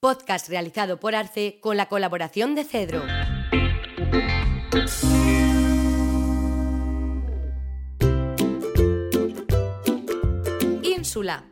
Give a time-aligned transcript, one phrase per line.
[0.00, 3.02] podcast realizado por Arce con la colaboración de Cedro.
[10.84, 11.44] Ínsula.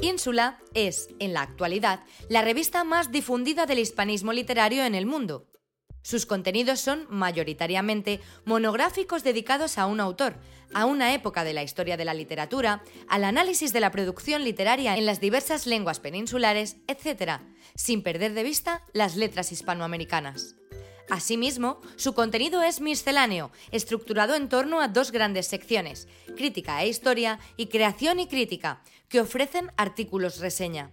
[0.00, 5.48] Ínsula es, en la actualidad, la revista más difundida del hispanismo literario en el mundo.
[6.02, 10.36] Sus contenidos son mayoritariamente monográficos dedicados a un autor,
[10.72, 14.96] a una época de la historia de la literatura, al análisis de la producción literaria
[14.96, 17.40] en las diversas lenguas peninsulares, etc.,
[17.74, 20.56] sin perder de vista las letras hispanoamericanas.
[21.10, 27.40] Asimismo, su contenido es misceláneo, estructurado en torno a dos grandes secciones, crítica e historia
[27.56, 30.92] y creación y crítica, que ofrecen artículos reseña.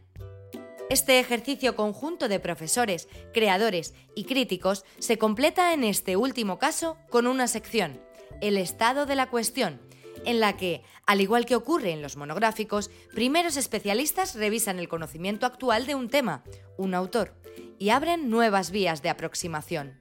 [0.90, 7.28] Este ejercicio conjunto de profesores, creadores y críticos se completa en este último caso con
[7.28, 8.00] una sección,
[8.40, 9.82] el estado de la cuestión,
[10.24, 15.46] en la que, al igual que ocurre en los monográficos, primeros especialistas revisan el conocimiento
[15.46, 16.46] actual de un tema,
[16.78, 17.36] un autor,
[17.78, 20.00] y abren nuevas vías de aproximación.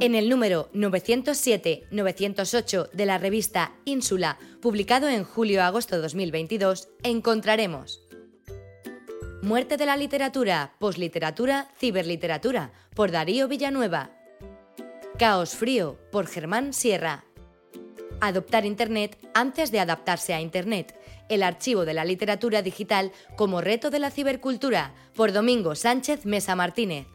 [0.00, 8.04] En el número 907-908 de la revista Ínsula, publicado en julio-agosto 2022, encontraremos
[9.42, 14.12] Muerte de la literatura, posliteratura, ciberliteratura, por Darío Villanueva.
[15.18, 17.24] Caos frío, por Germán Sierra.
[18.20, 20.94] Adoptar Internet antes de adaptarse a Internet.
[21.28, 26.54] El archivo de la literatura digital como reto de la cibercultura, por Domingo Sánchez Mesa
[26.54, 27.08] Martínez.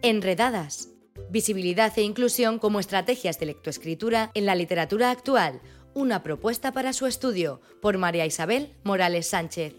[0.00, 0.91] Enredadas,
[1.32, 5.62] Visibilidad e inclusión como estrategias de lectoescritura en la literatura actual.
[5.94, 9.72] Una propuesta para su estudio por María Isabel Morales Sánchez.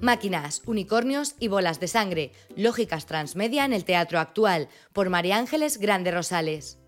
[0.00, 2.32] Máquinas, unicornios y bolas de sangre.
[2.56, 6.80] Lógicas transmedia en el teatro actual por María Ángeles Grande Rosales.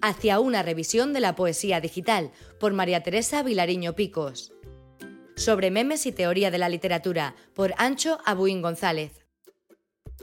[0.00, 4.54] Hacia una revisión de la poesía digital por María Teresa Vilariño Picos.
[5.36, 9.25] Sobre memes y teoría de la literatura por Ancho Abuín González.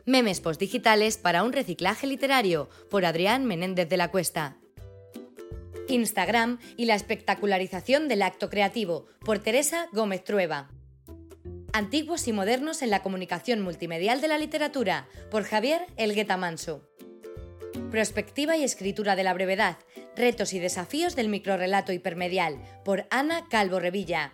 [0.05, 4.57] Memes postdigitales para un reciclaje literario por Adrián Menéndez de la Cuesta.
[5.87, 10.69] Instagram y la espectacularización del acto creativo por Teresa Gómez Trueba.
[11.71, 16.89] Antiguos y modernos en la comunicación multimedial de la literatura por Javier Elgueta Manso.
[17.89, 19.77] Prospectiva y escritura de la brevedad,
[20.17, 24.33] retos y desafíos del microrelato hipermedial por Ana Calvo Revilla.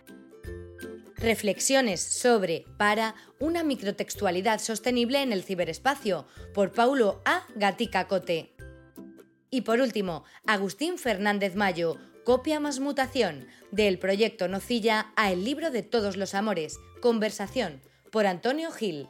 [1.20, 7.42] Reflexiones sobre, para, una microtextualidad sostenible en el ciberespacio, por Paulo A.
[7.56, 8.54] Gatica Cote.
[9.50, 15.70] Y por último, Agustín Fernández Mayo, Copia más mutación, del proyecto Nocilla a El libro
[15.70, 19.08] de todos los amores, Conversación, por Antonio Gil.